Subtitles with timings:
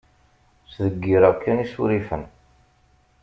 [0.63, 2.23] Ttdeggireɣ kan isurifen.